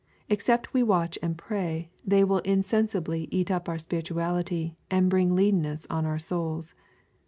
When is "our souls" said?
6.07-6.73